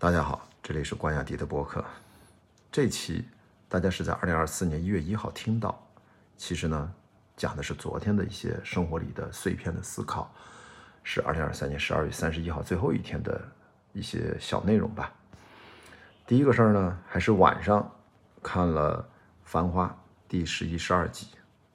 [0.00, 1.84] 大家好，这里是关雅迪的播客。
[2.70, 3.26] 这期
[3.68, 5.76] 大家是在二零二四年一月一号听到，
[6.36, 6.94] 其实呢，
[7.36, 10.32] 讲的是昨天的一些生活里的碎片的思考，
[11.02, 13.42] 是二零二三年十二月三十一号最后一天的
[13.92, 15.12] 一些小内容吧。
[16.28, 17.90] 第一个事儿呢，还是晚上
[18.40, 19.02] 看了
[19.42, 19.86] 《繁花》
[20.28, 21.26] 第十一、十二集，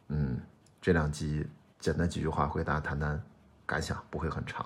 [0.08, 0.40] 嗯，
[0.82, 1.46] 这两集
[1.78, 3.22] 简单几句话会大家谈谈
[3.66, 4.66] 感想，不会很长。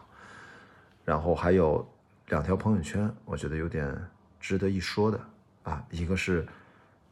[1.03, 1.83] 然后还有
[2.27, 3.97] 两条朋友圈，我觉得有点
[4.37, 5.17] 值得一说的
[5.63, 6.45] 啊，一个是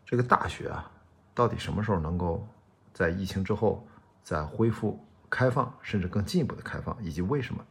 [0.06, 0.92] 这个大学啊，
[1.34, 2.46] 到底什么时候能够
[2.94, 3.88] 在疫情之后
[4.24, 5.00] 再恢复
[5.30, 7.66] 开放，甚至更进一步的开放，以及为什么？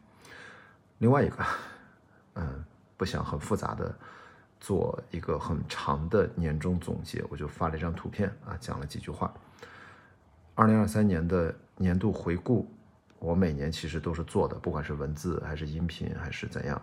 [0.98, 1.45] 另外一个，
[2.34, 2.65] 嗯，
[2.96, 3.95] 不想很复杂的
[4.59, 9.32] 做一个很长的年终总结，我就发了一张图片啊，讲了几句话。
[10.54, 12.70] 二零二三年的年度回顾。
[13.20, 16.80] 我每年其实都是做的，不管是文字还是音频还是怎样，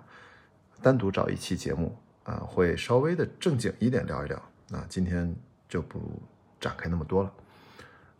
[0.81, 4.41] 单独找一期节目啊，会稍微的正经一点聊一聊。
[4.67, 5.33] 那今天
[5.69, 6.21] 就不
[6.59, 7.31] 展开那么多了。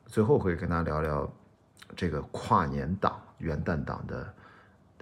[0.06, 1.34] 最后会跟大家聊聊
[1.96, 4.34] 这个跨年档、元旦档的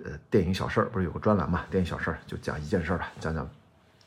[0.05, 1.65] 呃电影小事儿，不是有个专栏嘛？
[1.69, 3.49] 电影小事儿就讲一件事儿吧，讲讲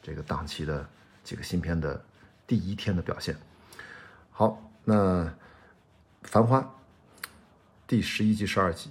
[0.00, 0.86] 这个档期的
[1.24, 2.02] 几个新片的
[2.46, 3.36] 第一天的表现。
[4.30, 5.24] 好，那
[6.22, 6.60] 《繁花》
[7.86, 8.90] 第十一集、十二集。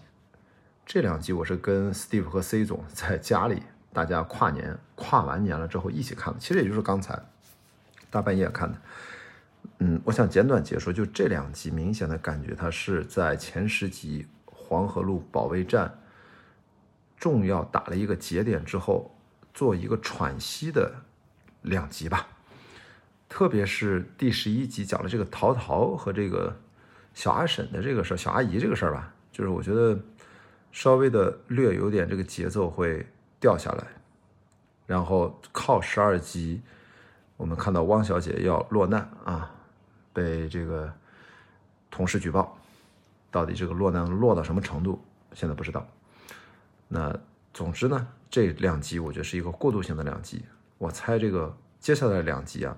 [0.86, 7.20] 这两集我是跟 Steve 和 C 总在家里，大家跨年跨完年了之后一起看的，其实也就是刚才
[8.10, 8.78] 大半夜看的。
[9.80, 15.94] 嗯，我想简短结束，就这两集明显的感觉，它是在前十集黄河路保卫战
[17.18, 19.14] 重要打了一个节点之后，
[19.54, 20.94] 做一个喘息的
[21.62, 22.28] 两集吧。
[23.28, 26.56] 特别是第十一集讲了这个陶陶和这个
[27.14, 30.00] 小阿婶的这个事儿，小阿姨这个事儿吧，就是我觉得。
[30.74, 33.06] 稍微的略有点这个节奏会
[33.42, 33.88] 掉下来，
[34.86, 36.62] 然后靠十二集，
[37.36, 39.52] 我们看到汪小姐要落难啊，
[40.14, 40.94] 被这个
[41.90, 42.56] 同事举报，
[43.32, 45.86] 到底这个落难落到什么程度，现在不知道。
[46.88, 47.14] 那
[47.52, 50.46] 总之呢，这两集我觉得是一个过渡性的两集，
[50.78, 52.78] 我猜这个接下来两集啊，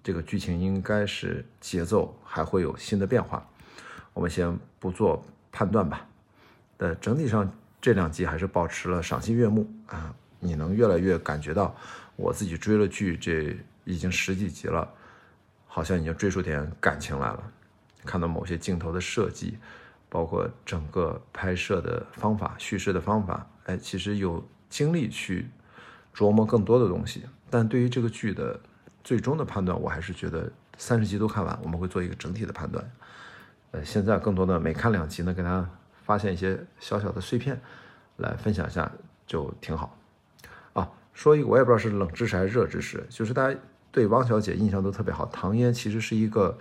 [0.00, 3.44] 这个剧情应该是节奏还会有新的变化，
[4.12, 6.06] 我们先不做判断吧。
[6.76, 7.50] 呃，整体上
[7.84, 10.10] 这两集还是保持了赏心悦目啊！
[10.40, 11.76] 你能越来越感觉到，
[12.16, 14.90] 我自己追了剧，这已经十几集了，
[15.66, 17.52] 好像已经追出点感情来了。
[18.02, 19.58] 看到某些镜头的设计，
[20.08, 25.46] 包括整个拍摄的方法、叙事的方法，哎，其实有精力去
[26.14, 27.24] 琢磨更多的东西。
[27.50, 28.58] 但对于这个剧的
[29.02, 32.90] 最终的判断，我还是觉得三十集都看完，我们会做一个整体的判断。
[33.72, 35.68] 呃，现在更多的每看两集呢，跟他。
[36.04, 37.60] 发现一些小小的碎片，
[38.18, 38.90] 来分享一下
[39.26, 39.98] 就挺好
[40.74, 40.88] 啊。
[41.12, 43.58] 说一个我也不知道是冷知识还是热知识，就是大家
[43.90, 45.24] 对汪小姐印象都特别好。
[45.26, 46.56] 唐嫣其实是一个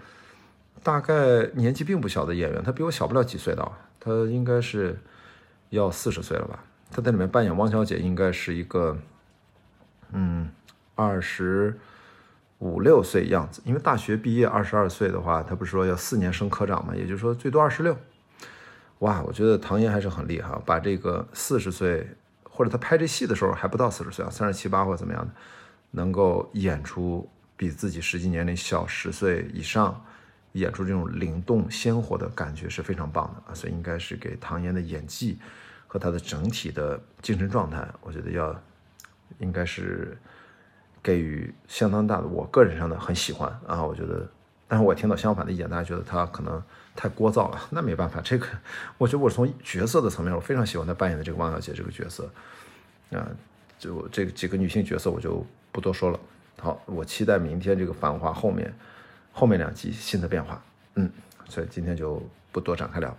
[0.81, 4.97] 大概年纪并不小的演员，她比我小不了几岁的，她应该是
[5.69, 6.63] 要四十岁了吧？
[6.91, 8.97] 她在里面扮演汪小姐，应该是一个
[10.11, 10.49] 嗯
[10.95, 11.79] 二十
[12.59, 13.61] 五六岁样子。
[13.65, 16.95] 因为大学毕业二十二岁的话，她不是说要四年升科长嘛？
[16.95, 17.97] 也就是说最多二十六。
[19.03, 22.08] 哇，我觉得唐嫣还是很厉害，把这个四十岁，
[22.44, 25.31] 或者她拍这戏的时候还不到四十岁啊，三十七八或者怎么样的，
[25.91, 30.02] 能够演出比自己实际年龄小十岁以上，
[30.53, 35.38] 演出这种灵动鲜活的感觉是非常棒的啊，所以应该是给唐嫣的演技
[35.85, 38.58] 和她的整体的精神状态，我觉得要
[39.40, 40.18] 应该是
[41.02, 44.25] 给予相当大的我个人上的很喜欢啊，我觉得，
[44.73, 46.59] 但是我听到相反的意见，大家觉得她可能。
[46.95, 48.45] 太聒噪了， 那没办法，这个
[49.00, 52.29] 我觉得我从角色的层面，我非常喜欢她扮演的这个汪小姐这个角色，
[53.11, 53.28] 啊，
[53.79, 56.19] 就这几个女性角色我就不多说了。
[56.59, 58.72] 好，我期待明天这个繁华后面
[59.31, 60.63] 后面两集新的变化，
[60.94, 61.09] 嗯，
[61.50, 63.17] 所以今天就不多展开聊。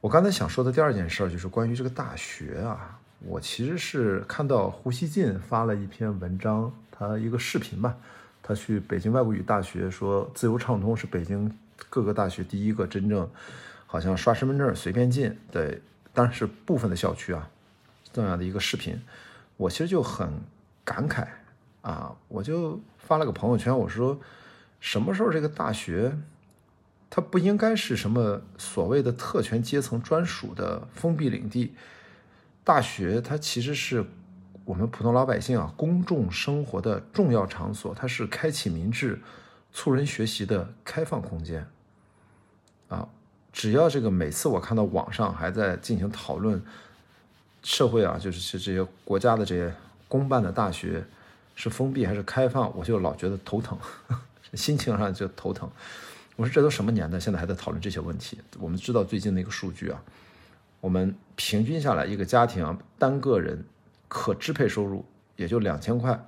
[0.00, 7.94] 我刚才想说的第二件事就是关于这个大学啊，我其实是看到胡锡进发了一篇文章，他一个视频吧，
[8.46, 11.50] 他去北京外国语大学说自由畅通是北京。
[11.90, 13.30] 各个大学第一个真正
[13.84, 15.78] 好像刷身份证随便进的，
[16.14, 17.50] 当然是部分的校区啊，
[18.14, 18.98] 这样的一个视频，
[19.58, 20.40] 我其实就很
[20.82, 21.26] 感慨
[21.82, 24.18] 啊，我就发了个朋友圈，我说
[24.80, 26.16] 什么时候这个大学
[27.10, 31.74] 它不应该是什么所谓的特权阶层专属的封闭领地？
[32.64, 34.06] 大学它其实是
[34.66, 39.18] 我们普通老百姓啊公众生活的重要场所，它是开启民智。
[39.72, 41.66] 促人学习的开放空间，
[42.88, 43.06] 啊，
[43.52, 46.62] 只要这个每次我看到网上还在进行讨论，
[47.62, 49.70] 社会啊，就是是这些国家的这些
[50.08, 51.04] 公办的大学，
[51.54, 53.78] 是封闭还是开放，我就老觉得头疼，
[54.54, 55.70] 心情上就头疼。
[56.36, 58.38] 我说这都什么年代，现在还在讨论这些问题？
[58.58, 60.02] 我们知道最近的一个数据啊，
[60.80, 63.62] 我们平均下来一个家庭啊，单个人
[64.08, 65.04] 可支配收入
[65.36, 66.18] 也就两千块，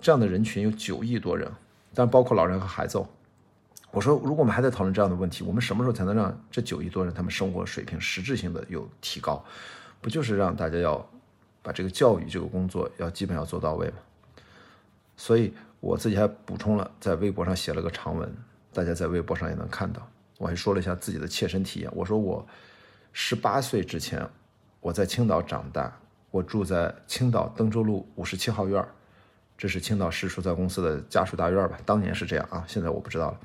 [0.00, 1.50] 这样的人群有九亿多人，
[1.94, 3.02] 但包括老人和孩子。
[3.92, 9.44] 我说，如果我们还在讨论这样的问题，我们什么时候才能让这九亿多人他们生活水平实质性的有提高？
[10.00, 11.04] 不就是让大家要
[11.60, 13.96] 把这个教育这个工作要基本要做到位吗？
[15.16, 18.32] 所以我自己还补充了，在微博上写了个长文。
[18.72, 20.08] 大家在微博上也能看到，
[20.38, 21.90] 我还说了一下自己的切身体验。
[21.92, 22.46] 我说我
[23.12, 24.24] 十八岁之前，
[24.78, 25.92] 我在青岛长大，
[26.30, 28.84] 我住在青岛登州路五十七号院
[29.58, 31.78] 这是青岛市蔬菜公司的家属大院吧？
[31.84, 33.40] 当年是这样啊，现在我不知道了。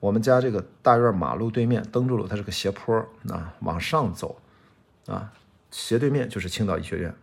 [0.00, 2.96] 我们家这个大院马路对面，登州路它是个斜坡
[3.30, 4.40] 啊，往上走
[5.06, 5.32] 啊，
[5.70, 7.14] 斜对面就是青岛医学院，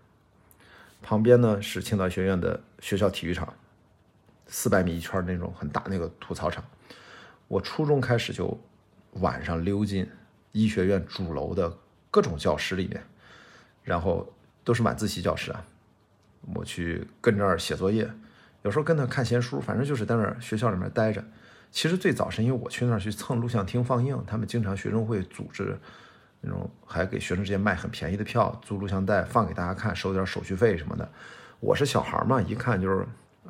[1.02, 3.54] 旁边呢是青岛医学院的学校体育场，
[4.48, 6.64] 四百米一圈那种很大那个土操场。
[7.48, 8.60] 我初中开始就
[9.20, 10.10] 晚上溜进
[10.52, 11.72] 医学院主楼的
[12.10, 13.06] 各种教室里面，
[13.84, 14.28] 然后
[14.66, 15.64] 都是晚自习教室啊，
[16.54, 18.12] 我去跟那儿写作业，
[18.64, 21.24] 有时候跟他看闲书，反正就是在那儿学校里面待着。
[21.72, 25.78] 其实最早是因为我去那儿去蹭录像厅放映，他们经常学生会组织
[26.42, 31.10] 那种，还给学生之间卖很便宜的票，租录像带放给大家看，收点手续费什么的。
[31.60, 33.06] 我是小孩嘛，一看就是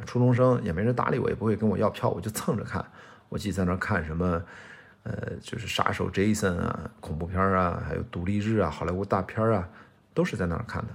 [0.05, 2.85] 初中生，也没人搭理我，也不会跟我要票，我就蹭着看。
[3.29, 4.41] 我记得在那看什么，
[5.03, 9.69] 呃，就是杀手 Jason 啊，恐怖片啊，还有独立日啊，好莱坞大片啊，
[10.13, 10.89] 都是在那儿看的。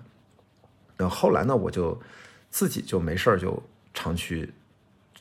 [1.08, 2.00] 后来呢，我就
[2.50, 3.62] 自己就没事就
[3.94, 4.52] 常去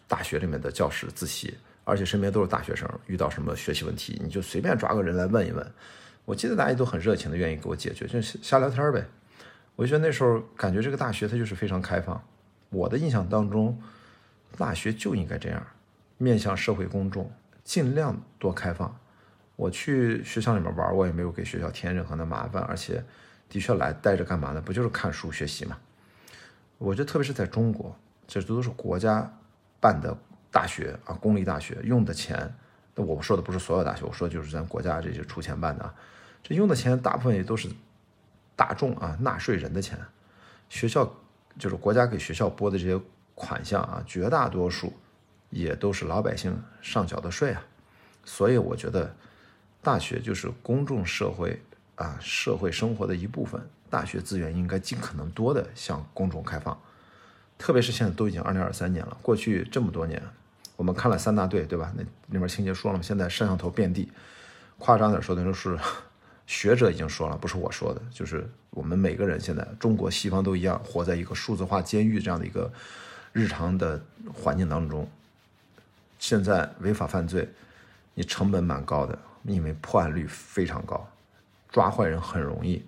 [0.07, 5.71] 大学里面的教室自习，而且身边都是大学生，遇到什么学习问题，你就随便抓个人来问一问。
[6.25, 9.05] 我记得大家都很热情的，愿意给我解决，就瞎聊天呗。
[9.75, 12.21] 我就觉得那时候感觉这个大学它就是非常开放。
[12.69, 13.81] 我的印象当中，
[14.57, 15.65] 大学就应该这样。
[16.17, 17.31] 面向社会公众，
[17.63, 18.95] 尽量多开放。
[19.55, 23.03] 我去学校里面玩，我也没有给学校添任何的麻烦，而且
[23.49, 24.61] 的确来待着干嘛呢？
[24.61, 25.77] 不就是看书学习吗？
[26.77, 27.93] 我觉得特别是在中国，
[28.27, 29.29] 这都是国家
[29.81, 30.15] 办的
[30.51, 32.53] 大学啊，公立大学用的钱。
[32.95, 35.93] 那我说的不是所有大学，我说就是咱国家这些出钱办的啊。
[36.43, 37.67] 这用的钱大部分也都是
[38.55, 39.99] 大众啊，纳税人的钱。
[40.69, 41.11] 学校
[41.57, 43.01] 就是国家给学校拨的这些
[43.35, 44.93] 款项啊，绝大多数。
[45.51, 47.65] 也都是老百姓上缴的税啊，
[48.23, 49.11] 所以我觉得
[49.81, 51.59] 大学就是公众社会
[51.99, 56.79] 啊社会生活的一部分，大学资源应该尽可能多的向公众开放，
[57.57, 60.23] 特别是现在都已经二零二三年了，过去这么多年，
[60.77, 61.93] 我们看了三大队，对吧？
[61.97, 64.09] 那里面情节说了，现在摄像头遍地，
[64.77, 65.77] 夸张点说的就是
[66.47, 72.71] 学者已经说了，不是我说的，就是我们每个人现在中国西方都一样，活在一个数字化监狱这样的一个
[73.33, 74.01] 日常的
[74.33, 75.05] 环境当中。
[76.17, 77.47] 现在违法犯罪，
[78.13, 81.07] 你成本蛮高的，因为破案率非常高，
[81.71, 82.85] 抓坏人很容易。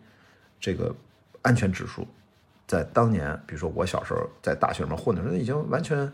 [0.60, 0.95] 这个
[1.42, 2.07] 安全指数，
[2.68, 6.12] 在当年，比如说我小时候在大学里面混的时候，那已经完全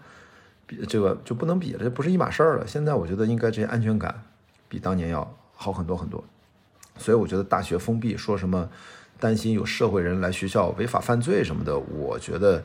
[0.65, 2.65] 比这个就不能比了，这不是一码事儿了。
[2.65, 4.23] 现在我觉得应该这些安全感
[4.69, 6.23] 比当年要好很多很多。
[6.97, 8.69] 所以我觉得大学封闭，说什么
[9.19, 12.63] 担心有社会人来学校违法犯罪什么的，我觉得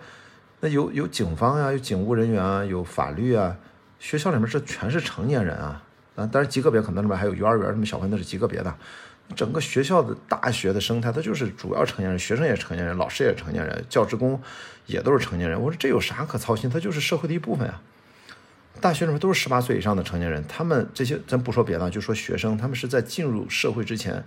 [0.60, 3.56] 那有有警方呀，有警务人员啊，有法律啊。
[3.98, 5.82] 学校里面这全是成年人啊，
[6.16, 8.74] 啊，当然极个别可能里面还有幼儿园什么小朋友，那是极个别的。
[9.34, 14.40] 整个学校的大学的生态，它就是主要成年人，学生也是成年人，老师也是成年人，教职工
[14.86, 15.60] 也都是成年人。
[15.60, 16.68] 我说这有啥可操心？
[16.68, 17.80] 它就是社会的一部分啊。
[18.80, 24.24] 大学里面都是十八岁以上的成年人，他们这些咱不说别的，就说学生，他们是在进入社会之前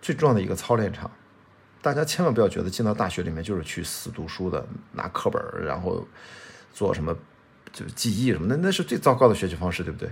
[0.00, 1.10] 最重要的一个操练场。
[1.82, 6.06] 大家千万不要觉得进到大学里面就是去死读书的，拿课本然后
[6.72, 7.16] 做什么。
[7.72, 10.08] 就记忆什么的，那是最糟糕的学习方式，对不对？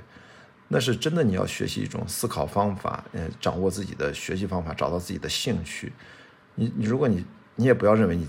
[0.69, 5.93] 那是真的，你要学习一种思考方法，嗯，掌握自己的学习方法，找到自己的兴趣。
[6.55, 7.25] 你你，如果你
[7.57, 8.29] 你也不要认为你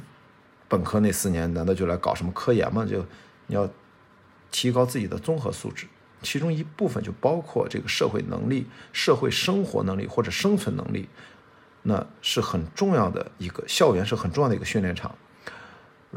[0.68, 2.86] 本科那四年难道就来搞什么科研吗？
[2.86, 3.06] 就
[3.48, 3.70] 你要
[4.51, 5.88] 提高自己的综合素质，
[6.22, 11.08] 其中一部分就包括这个社会能力、社会生活能力或者生存能力，
[11.84, 15.15] 那是很重要的一个校园是很重要的一个训练场。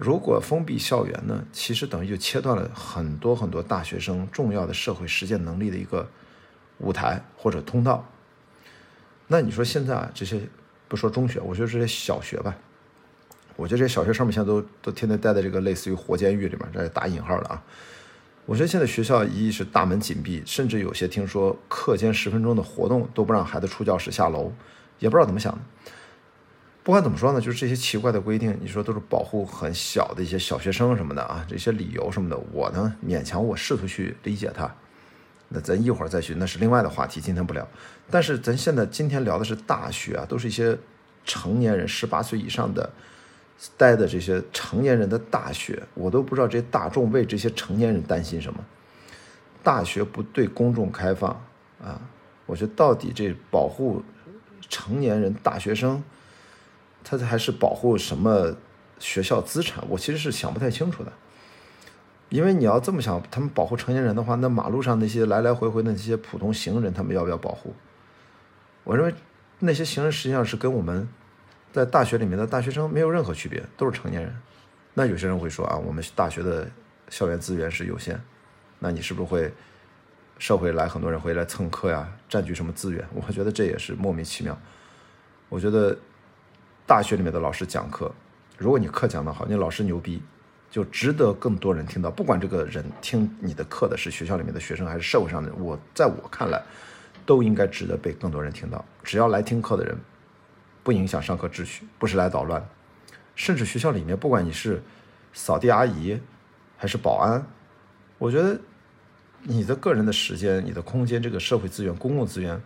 [0.00, 6.08] 如果封闭校园呢，其实等于就切断了很多很多大学生重要的社会实践能力的一个
[6.78, 8.08] 舞台或者通道。
[9.26, 10.40] 那你说现在啊，这些
[10.86, 12.56] 不说中学，我觉得这些小学吧，
[13.56, 17.60] 我觉得这些小学上面现在都都天天待在这个类似于活监狱里面，这打引号的啊。
[18.46, 24.52] 我觉得现在学校一是大门紧闭，甚至有些听说课间十分钟的活动都不让孩子出教室下楼，
[25.00, 25.58] 也不知道怎么想的。
[26.88, 34.74] 不管怎么说呢，就是这些奇怪的规定，你说都是保护很小的一些小学生什么的啊，这些理由什么的，我呢勉强我试图去理解它。
[35.50, 37.68] 那咱一会儿再去，那是另外的话题，今天不聊。
[38.10, 40.78] 但是咱现在今天聊的是大学啊，都是一些
[41.26, 42.90] 成年人，十八岁以上的
[43.76, 48.64] 待的这些成年人的大学，我都不知道这些大众为这些成年人担心什么。
[49.62, 51.38] 大学不对公众开放
[51.84, 52.00] 啊，
[52.46, 54.02] 我觉得到底这保护
[54.70, 56.02] 成年人大学生，
[57.16, 58.56] 他还是保护什么
[58.98, 59.82] 学校资产？
[59.88, 61.12] 我其实是想不太清楚的。
[62.28, 67.74] 因为你要这么想，他们保护成年人的话，那马路上那些来来回回的那些普通行人，他们要不要保护？
[68.84, 69.14] 我认为
[69.60, 71.08] 那些行人实际上是跟我们
[71.72, 74.36] 在大学里面的大学生没有任何区别，都是成年人。
[74.92, 76.68] 那有些人会说啊，我们大学的
[77.08, 78.20] 校园资源是有限，
[78.78, 79.50] 那你是不是会
[80.38, 83.02] 社会来很多人会来蹭课呀，占据什么资源？
[83.14, 84.58] 我觉得这也是莫名其妙。
[85.48, 85.96] 我觉得
[86.88, 88.10] 大学里面的老师讲课，
[88.56, 90.22] 如果你课讲得好，你老师牛逼。
[90.70, 96.62] 就值得更多人听到，不管这个人听你的课的是学校里面的学生还是社会上的，我在我看来，
[97.24, 98.84] 都应该值得被更多人听到。
[99.02, 99.96] 只要来听课的人，
[100.82, 102.62] 不影响上课秩序，不是来捣乱，
[103.34, 104.82] 甚至学校里面，不管你是
[105.32, 106.20] 扫地阿姨
[106.76, 107.42] 还是保安，
[108.18, 108.60] 我觉得
[109.42, 112.60] 你的个人的时间、你的空间、这个社会资源、公共资源，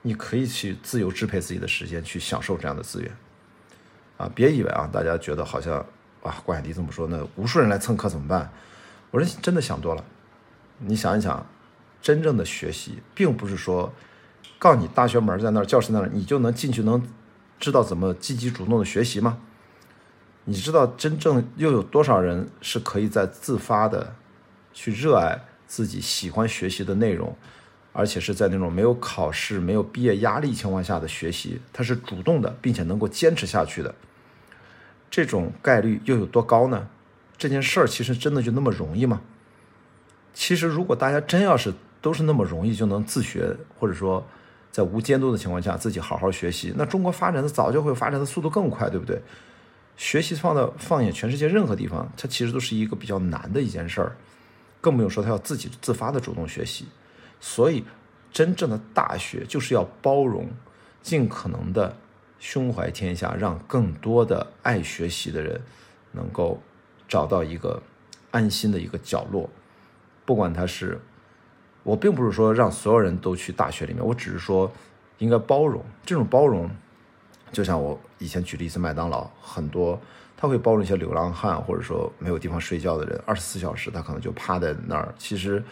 [0.00, 3.12] 你可以去自由支配自己的时间，去享受这样的资源。
[4.22, 5.84] 啊，别以为啊，大家觉得好像。
[6.22, 8.48] 哇，关海迪这么说，那无数人来蹭课怎么办？
[9.10, 10.04] 我说真的想多了。
[10.78, 11.44] 你想一想，
[12.00, 13.92] 真正的学习，并不是说
[14.56, 17.02] 告你大学门在那儿，教室在那儿，你就能进去，能
[17.58, 19.38] 知道怎么积极主动的学习吗？
[20.44, 24.14] 你知道真正又有多少人是可以在自发的
[24.72, 25.36] 去热爱
[25.66, 27.36] 自己喜欢学习的内容，
[27.92, 33.92] 而且是在那种没有考试、没有毕业压力情况下的学习，他是主动的，并且能够坚持下去的。
[35.12, 36.88] 这种概率又有多高呢？
[37.36, 39.20] 这件事儿其实真的就那么容易吗？
[40.32, 44.26] 其实，如果大家真要是都是那么容易就能自学，或者说
[44.70, 49.20] 在无监督的情况下自己好好学习，那中国发展的早就会发展的速度更快，对不对？
[49.98, 54.16] 学习放到放眼全世界任何地方，它其实都是一个比较难的一件事儿，
[54.80, 56.86] 更不用说他要自己自发的主动学习。
[57.38, 57.84] 所以，
[58.32, 60.48] 真正的大学就是要包容，
[61.02, 61.94] 尽可能的。
[62.42, 65.60] 胸怀天下，让更多的爱学习的人
[66.10, 66.60] 能够
[67.06, 67.80] 找到一个
[68.32, 69.48] 安心的一个角落。
[70.24, 71.00] 不管他是，
[71.84, 74.68] 我并不是说让所有人都去大学里面，我只是说
[75.18, 75.84] 应该包容。
[76.04, 76.68] 这种包容，
[77.52, 79.96] 就像我以前举例子，麦当劳很多
[80.36, 85.14] 他会包容一些流浪汉，或者说没有地方睡觉的人，二十四小时他可能就趴在那儿。
[85.16, 85.62] 其实。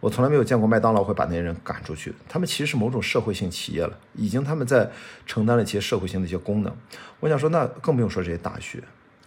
[0.00, 4.90] 我从来没有见过麦当劳会把那些人赶出去，他们其实是某种社会性企业了，已经他们在
[5.24, 6.76] 承担了一些社会性的一些功能。
[7.18, 8.82] 我想说，那更不用说这些大学。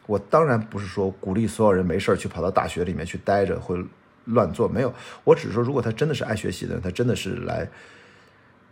[0.06, 3.80] 我当然不是说鼓励所有人没事去跑到大学里面去待着会
[4.26, 4.94] 乱做，没有。
[5.24, 7.68] 我只是说，如果他真的是爱学习的人，他真的是来，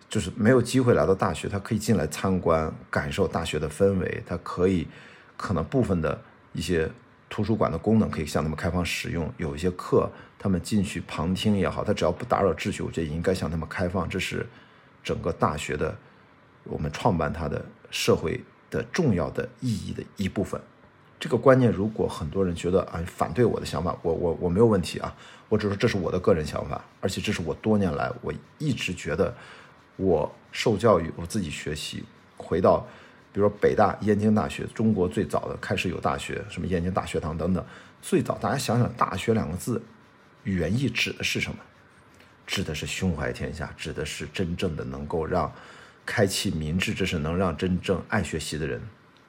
[0.09, 4.87] 就是没有机会来到大学，他可以进来参观，感受大学的氛围，他可以
[5.35, 6.19] 可能部分的
[6.53, 6.89] 一些
[7.29, 10.09] 图书馆的功能可以向他们开放使用，有一些课。
[10.39, 14.07] 他们进去旁听也好，他只要不打扰秩序，我觉得应该向他们开放。
[14.07, 14.45] 这是
[15.03, 15.97] 整个大学的
[16.63, 20.61] 我们创办它的社会的重要的意义的一部分。
[21.19, 25.11] 这个观念，如果很多人觉得啊反对我的想法，我我我没有问题啊，
[25.49, 29.35] 我只是这是我的个人想法，而且这是我多年来我一直觉得
[29.95, 32.03] 我受教育，我自己学习，
[32.37, 32.85] 回到
[33.37, 37.63] 比如说北大、燕京大学，中国最早的开始有大学，什么燕京大学堂等等，
[38.01, 39.79] 最早大家想想“大学”两个字。
[40.43, 41.59] 原意指的是什么？
[42.47, 45.53] 指的是胸怀天下，指的是真正的能够让
[46.03, 48.81] 开启民智，这是能让真正爱学习的人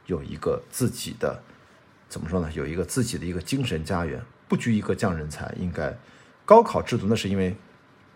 [0.07, 1.43] 有一个自己的
[2.09, 2.50] 怎么说呢？
[2.55, 5.55] 有一个自己的一个精神家园，不拘一格降人才。
[5.59, 5.95] 应该
[6.47, 7.55] 高考制度那是因为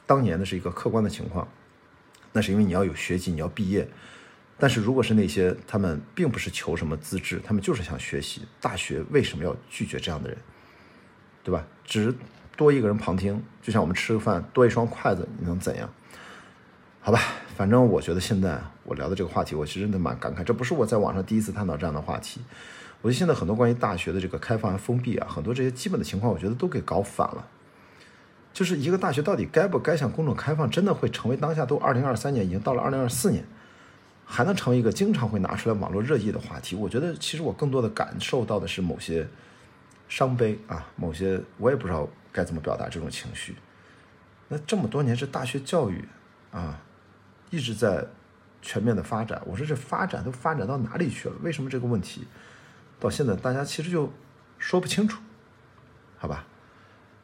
[0.06, 1.46] 当年的是一个客观的情况，
[2.32, 3.86] 那是因为你要有学籍，你要毕业。
[4.58, 10.38] 但是如果是那些他们并不是求什么资质，他们就是想学习，大学为什么要拒绝这样的人？
[11.42, 11.64] 对吧？
[11.84, 12.14] 只是。
[12.54, 15.88] 多一个人旁听，就像我们吃个饭多一双筷子，你能怎样？
[17.00, 17.18] 好吧，
[17.56, 20.44] 反正我觉得现在我聊的这个话题，我其实真的蛮感慨。
[20.44, 22.42] 这不是我在网上第一次探讨这样的话题。
[23.00, 27.48] 我觉得现在很多关于大学的这个开放和封闭啊，很多这些基本的情况，我觉得都给搞反了。
[28.52, 33.42] 就是一个大学到底该不该向公众开放，真的会成为当下都二零二三年已经到了二零二四年，
[34.24, 36.76] 还能成为一个经常会拿出来网络热议的话题？
[36.76, 39.26] 我觉得其实我更多的感受到的是某些
[40.08, 42.08] 伤悲啊，某些我也不知道。
[42.34, 43.54] 该怎么表达这种情绪？
[44.48, 46.02] 那这么多年，这大学教育
[46.50, 46.80] 啊，
[47.50, 48.06] 一直在
[48.62, 49.42] 全面的发展。
[49.44, 51.34] 我说这发展都发展到哪里去了？
[51.42, 52.26] 为什么这个问题
[52.98, 54.10] 到现在大家其实就
[54.56, 55.20] 说不清楚？
[56.16, 56.46] 好吧，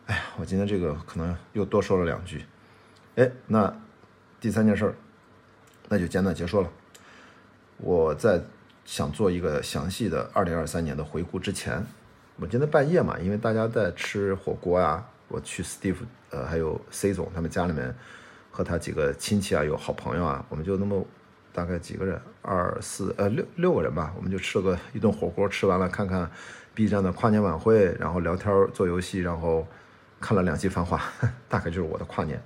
[0.04, 2.44] 哎呀，我今天这个可能又多说了两句。
[3.16, 3.74] 哎，那
[4.38, 4.94] 第三件事儿，
[5.88, 6.70] 那就简短结束了。
[7.78, 8.40] 我在
[8.84, 11.84] 想做一个详细的二零二三年的回顾之前，
[12.36, 15.96] 我今天半夜嘛，因为大家在吃火锅啊，我去 Steve
[16.30, 17.94] 呃还有 C 总他们家里面
[18.50, 21.04] 和他几个亲戚啊，有好朋友啊，我们就那么
[21.52, 26.28] 大概几个人，二四呃六六个人吧，我们就吃了个一顿火锅，吃完了看看
[26.74, 29.66] B 站的跨年晚会，然后聊天做游戏，然后
[30.20, 30.98] 看了两集《繁花》，
[31.48, 32.42] 大概就是我的跨年。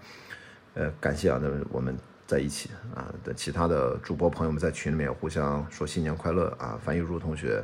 [0.75, 1.97] 呃，感谢啊，那我们。
[2.33, 7.63] 在一起啊的其他的主播朋友们在群里面互相说新年快乐啊，樊玉茹同学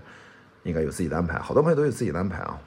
[0.63, 2.61] 应该有自己的安排，好多朋友都有自己的安排啊，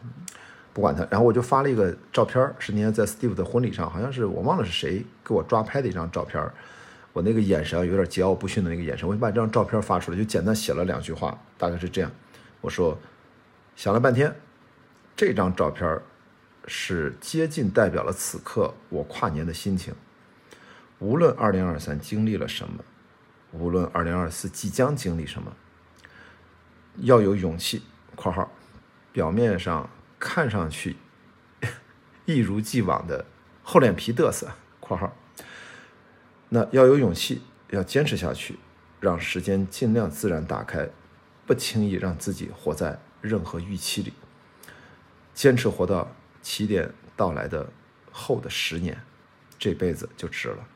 [0.73, 1.05] 不管他。
[1.11, 6.43] 然后我就发了一个照片，是那天在 Steve 的婚礼上，好像是我忘了是谁给我抓拍的一张照片，
[7.13, 12.11] 我那个眼神有点桀骜不驯的那个眼神，我就把这张照片发出来，就简单写了两句话，大概是这样，
[12.61, 12.97] 我说
[13.75, 14.35] 想了半天，
[15.15, 15.99] 这张照片
[16.65, 19.93] 是接近代表了此刻我跨年的心情。
[21.01, 22.85] 无论二零二三经历了什么，
[23.51, 25.51] 无论二零二四即将经历什么，
[26.97, 27.81] 要有勇气
[28.15, 28.51] （括号），
[29.11, 29.89] 表面上
[30.19, 30.97] 看上去
[32.25, 33.25] 一如既往的
[33.63, 35.17] 厚脸皮嘚瑟（括号），
[36.49, 37.41] 那要有勇气，
[37.71, 38.59] 要坚持下去，
[38.99, 40.87] 让时间尽量自然打开，
[41.47, 44.13] 不轻易让自己活在任何预期里，
[45.33, 47.71] 坚持活到起点到来的
[48.11, 49.01] 后的十年，
[49.57, 50.67] 这辈子就值了。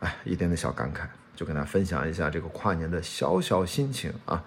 [0.00, 4.44] 哎，一点点小感慨，就跟大家分享一下这个跨年的小小心情啊。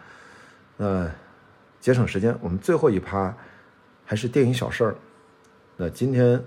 [0.77, 1.09] 那
[1.79, 3.35] 节省时间，我们最后一趴
[4.05, 4.95] 还是电影小事儿。
[5.75, 6.43] 那今天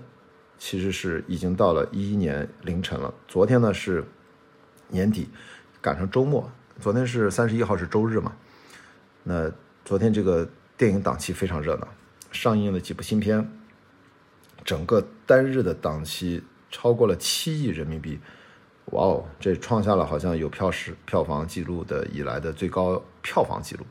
[0.57, 4.05] 其实是已经到了一一年凌晨了，昨天呢是
[4.87, 5.29] 年底，
[5.81, 8.31] 赶上周末，昨天是三十一号是周日嘛。
[9.23, 9.51] 那
[9.83, 11.87] 昨天这个电影档期非常热闹，
[12.31, 13.51] 上映了几部新片，
[14.63, 18.19] 整个单日的档期超过了七亿人民币。
[18.93, 23.83] 哇哦，这创下了好像有票时票房记录的以来的最高票房记录，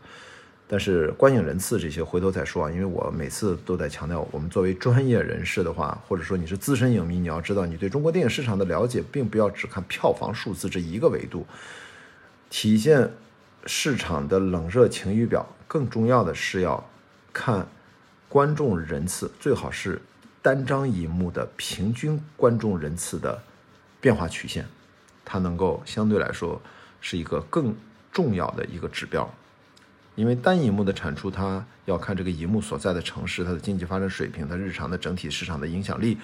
[0.68, 11.44] 但是观影人次这些回头再说啊，因为我每次都在强调，我们作为专业人士的话，或者说你是资深影迷，你要知道你对中国电影市场的了解，并不要只看票房数字这一个维度，
[12.48, 13.10] 体现
[13.66, 16.88] 市场的冷热晴雨表，更重要的是要
[17.32, 17.66] 看
[18.28, 20.00] 观众人次，最好是
[20.40, 23.42] 单张银幕的平均观众人次的
[24.00, 24.64] 变化曲线。
[25.24, 26.60] 它能够相对来说
[27.00, 27.74] 是一个更
[28.12, 29.32] 重要的一个指标，
[30.14, 36.18] 因为单银幕的产出，它要看这个银幕所在的城市它的经济发展水平，它日常的整体市场的影响力，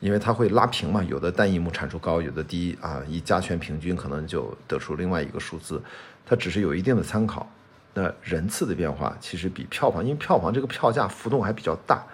[0.00, 5.82] 因为它会拉平嘛，有的单银幕产出高，有的低啊，一加权平均可能就得出另外一个数字，
[6.24, 7.50] 它只是有一定的参考。
[7.94, 12.04] 那人次的变化其实比票房，因为票房这个票价浮动还比较大。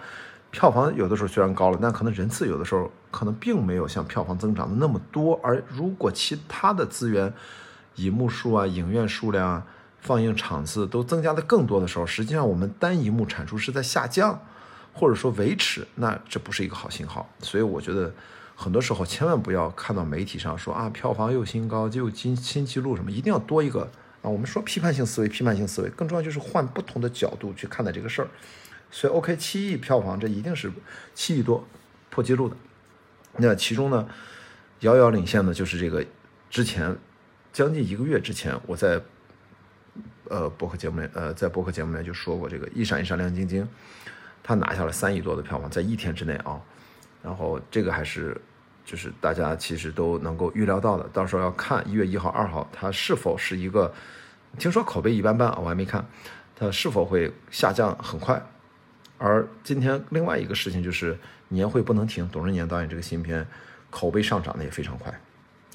[0.55, 5.37] 票房有的时候虽然高了，但可能人次有的时候可能并没有像票房增长的那么多。
[5.43, 7.33] 而如果其他的资源，
[7.95, 9.67] 银幕数啊、影院数量啊、
[9.99, 14.39] 放映场次都增加的更多的时候，实际上我们单银幕产出是在下降，
[14.93, 17.29] 或者说维持，那这不是一个好信号。
[17.41, 18.13] 所以我觉得
[18.55, 23.81] 很多时候千万不要看到媒体上说啊票房又新高，又新新纪录什么，一定要多一个
[24.21, 24.29] 啊。
[24.29, 28.29] 我们说批判性思维，批判性思维更重要就是换不同的角度去看待这个事儿。
[28.91, 30.71] 所以，OK，七亿票房，这一定是
[31.13, 31.67] 七亿多
[32.09, 32.55] 破纪录的。
[33.37, 34.07] 那其中呢，
[34.79, 36.05] 遥遥领先的就是这个
[36.49, 36.95] 之前
[37.51, 39.01] 将近一个月之前，我在
[40.29, 43.67] 呃博客节目里，呃在博客节目里面就说过，这个一闪一闪亮晶晶，
[44.41, 46.61] 他拿下了三亿多的票房，在一天之内啊。
[47.21, 48.39] 然后这个还是
[48.85, 53.93] 就是大家其实都能够预料到的，到时候要看一月一号、二号，它是否是一个
[54.57, 56.05] 听说口碑一般般啊，我还没看，
[56.55, 58.41] 它是否会下降很快。
[59.17, 63.45] 而今天另外一个事情就是年会不能停，董润年导演这个新片
[63.89, 65.11] 口碑上涨的也非常快，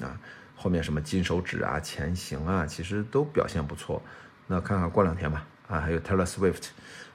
[0.01, 0.19] 啊，
[0.55, 4.01] 后面什么金手指啊、前行啊，其实都表现不错。
[4.45, 6.67] 那看看过两天吧，啊，还有 Taylor Swift，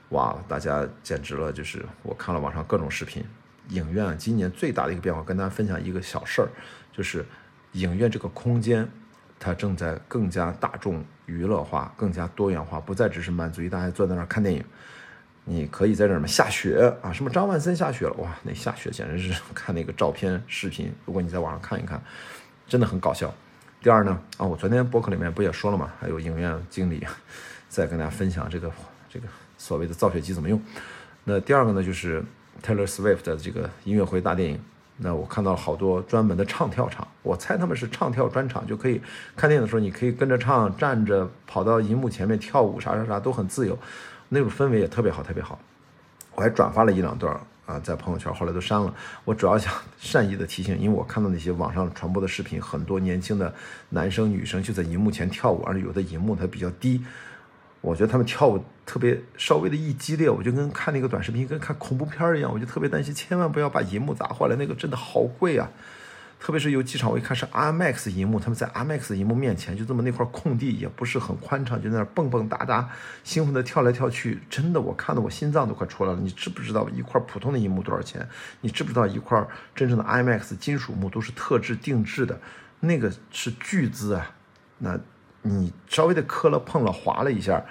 [0.08, 3.24] 哇，大家简直了，就是我看了网上各种视频，
[3.68, 6.48] 影院今年最大的一个变化，跟大家分享一个小事儿，
[6.92, 7.24] 就是
[7.72, 8.88] 影院这个空间
[9.38, 14.64] 它正在更加大众娱乐化、更加多元化，不再只是满足于大家坐在那儿看电影。
[15.48, 22.02] 你可以在这儿嘛下雪啊，什么张万森下雪了哇，那下雪简直是看那个照片视频，如果你在网上看一看，
[22.66, 23.32] 真的很搞笑。
[23.80, 27.06] 第二呢，啊，我昨天博客里面不也说了嘛，还有影院经理
[27.68, 28.68] 在跟大家分享这个
[29.08, 30.60] 这个所谓的造雪机怎么用。
[31.22, 32.24] 那第二个呢，就是
[32.60, 34.60] Taylor Swift 的这个音乐会大电影
[34.98, 39.00] 那我看到好多专门的唱跳场，我猜他们是唱跳专场，就可以
[39.36, 43.78] 看电影的时候你可以跟着唱，站着跑到荧幕前面跳舞，啥啥啥都很自由，
[44.28, 45.58] 那种氛围也特别好，特别好。
[46.34, 48.94] 我还转发了一两段啊，在朋友圈，后来都删了。
[49.24, 53.54] 我主要想 善意的提醒，因为我看到那些网上传播的视频，很多年轻的
[53.90, 57.04] 男生女生就在荧幕前跳舞，而且有的荧幕它比较低。
[57.80, 65.70] 我觉得他们跳舞特别稍微的一激烈，我就跟看那个短视频，跟看恐怖片一样，我就特别担心，千万不要把荧幕砸坏了，那个真的好贵啊！
[66.38, 72.88] 特别是有几场，我一看是 IMAX 荧幕，他们在 IMAX 荧幕面前就这么那块空地也不是很宽敞，就在那蹦蹦哒哒，
[73.24, 76.18] 兴奋的跳来跳去，真的我看的我心脏都快出来了。
[76.20, 78.28] 你知不知道一块普通的荧幕多少钱？
[78.60, 82.40] 你知不知道一块真正的 IMAX 金属幕都是特制定制的，
[82.80, 84.30] 那个是巨资啊！
[84.78, 84.98] 那。
[85.48, 87.64] 你稍微的磕了碰了划了一下，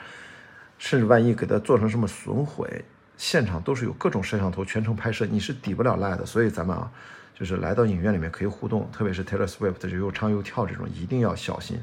[0.78, 2.86] 甚至万一给它做成什么损毁，
[3.18, 6.26] 现场都是有各种摄像头全程拍摄，你是抵不了赖的。
[6.26, 6.90] 所以咱们啊，
[7.36, 11.78] 就是来到影院里面可以互动，特别是 Taylor Swift 就又唱又跳这种，一定要小心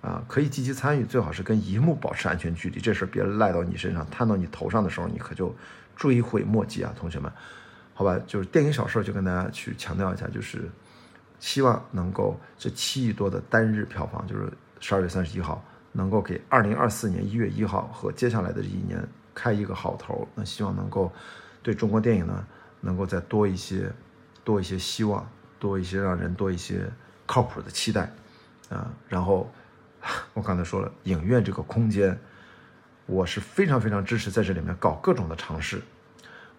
[0.00, 0.24] 啊！
[0.26, 5.54] 可以积极参与，最好是跟荧幕保持安全距离，这事别赖到你身上，摊到你头上的时候，你可就
[5.94, 7.30] 追悔莫及啊，同学们，
[7.94, 8.18] 好吧？
[8.26, 10.68] 就是电影小事就跟大家去强调一下，就是
[11.38, 14.50] 希望能够这七亿多的单日票房，就是。
[14.80, 21.12] 十二月三十一号能够给二零二四年一月一号和接下来的这一年开一个好头，那希望能够
[21.64, 22.46] 对中国电影呢
[22.80, 23.90] 能够再多一些
[24.48, 26.90] 多一些希望，多一些让人多一些
[27.26, 28.10] 靠谱的期待
[28.70, 28.90] 啊。
[29.06, 29.52] 然后
[30.32, 32.18] 我刚才说了，影院这个空间，
[33.04, 35.82] 我是非常非常支持在这里面搞各种的尝试。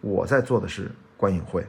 [0.01, 1.65] 我在做的是观影会，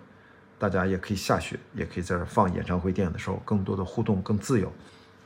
[0.58, 4.70] 大家也可以下雪，也可以在这放演唱会电影的时候更多的互动，更自由。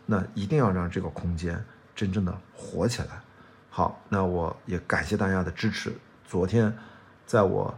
[0.07, 1.61] 那一定要让这个空间
[1.97, 3.21] 真正的火起来。
[3.69, 5.93] 好，那我也感谢大家的支持。
[6.25, 6.73] 昨天，
[7.27, 7.77] 在我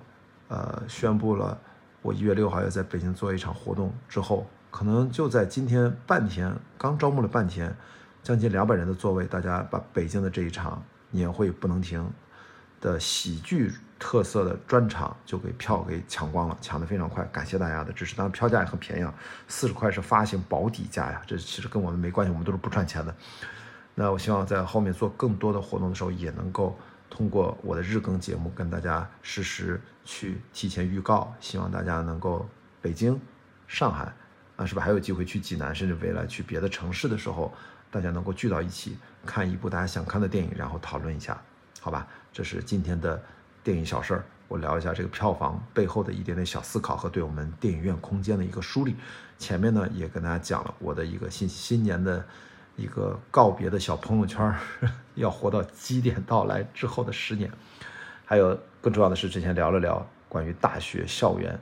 [0.48, 1.58] 呃宣布了
[2.02, 7.74] 我一月六号要在北京做一场活动之后，可能就在今天半天，刚招募了半天，
[8.22, 12.08] 将近两百人的座位，大家把北京的这一场年会不能停
[12.80, 13.72] 的喜剧。
[13.98, 18.14] 特色的专场就给票给抢光了，抢得非常快，感谢大家的支持。
[18.14, 19.14] 当然票价也很便宜啊，
[19.48, 23.14] 四十块是发行保底价呀，这其实跟我们没关系，我们都是不赚钱的。
[23.94, 32.48] 那我希望在后面做更多的活动的时候，也能够通过我的日更节目跟大家实时去提前预告，希望大家能够
[32.80, 33.20] 北京、
[33.66, 34.12] 上海
[34.56, 37.52] 啊，是不是还有机会去济南，甚至未来去别的城市的时候，
[37.90, 41.40] 大家能够聚到一起看一部大家想看的电影，然后讨论一下，
[41.80, 42.06] 好吧？
[42.32, 43.22] 这是今天的。
[43.66, 48.94] 电影小事儿，我聊一下这个票房背后的一点点小思考和对我们电影院空间的一个梳理。
[49.38, 52.24] 前面呢也跟大家讲了我的一个新新年的
[52.76, 54.54] 一个告别的小朋友圈，
[55.16, 57.50] 要活到基点到来之后的十年。
[58.24, 61.58] 还有更重要的是，之前聊了聊关于大学校园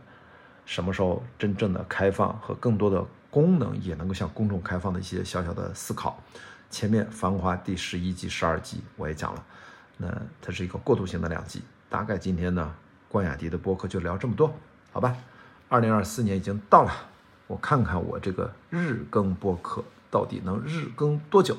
[0.64, 6.18] 什么时候真正的开放和更多的功能也能够向公众开放的一些小小的思考。
[6.70, 9.44] 前面《繁花》第十一集、十二集我也讲了，
[9.96, 10.08] 那
[10.42, 11.62] 它是一个过渡性的两集。
[11.88, 12.74] 大概今天呢，
[13.08, 14.52] 关雅迪的播客就聊这么多，
[14.90, 15.14] 好吧？
[15.68, 16.92] 二零二四年已经到了，
[17.46, 21.56] 我看看我这个日更播客到底能日更多久？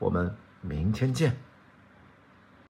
[0.00, 1.36] 我们明天见。